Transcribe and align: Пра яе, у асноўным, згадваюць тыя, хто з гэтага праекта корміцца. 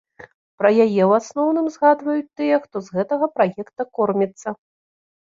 Пра 0.59 0.69
яе, 0.85 1.01
у 1.09 1.11
асноўным, 1.17 1.67
згадваюць 1.75 2.31
тыя, 2.39 2.55
хто 2.63 2.81
з 2.85 2.95
гэтага 2.95 3.25
праекта 3.35 3.81
корміцца. 3.99 4.55